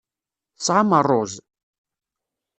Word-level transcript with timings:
Tesɛam 0.57 0.91
ṛṛuz? 1.03 1.33